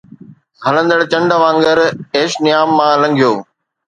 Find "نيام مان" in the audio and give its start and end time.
2.43-2.93